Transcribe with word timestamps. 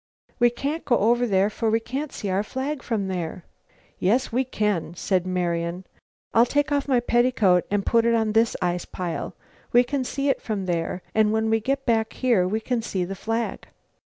"We 0.39 0.49
can't 0.49 0.83
go 0.83 0.97
over 0.97 1.27
there, 1.27 1.51
for 1.51 1.69
we 1.69 1.79
can't 1.79 2.11
see 2.11 2.31
our 2.31 2.41
flag 2.41 2.81
from 2.81 3.07
there." 3.07 3.45
"Yes, 3.99 4.31
we 4.31 4.43
can," 4.43 4.95
said 4.95 5.27
Marian. 5.27 5.85
"I'll 6.33 6.47
take 6.47 6.71
off 6.71 6.87
my 6.87 6.99
petticoat 6.99 7.67
and 7.69 7.85
put 7.85 8.05
it 8.07 8.15
on 8.15 8.31
this 8.31 8.55
ice 8.63 8.85
pile. 8.85 9.35
We 9.71 9.83
can 9.83 10.03
see 10.03 10.27
it 10.27 10.41
from 10.41 10.65
there, 10.65 11.03
and 11.13 11.31
when 11.31 11.51
we 11.51 11.59
get 11.59 11.85
back 11.85 12.13
here 12.13 12.47
we 12.47 12.59
can 12.61 12.81
see 12.81 13.05
the 13.05 13.13
flag." 13.13 13.67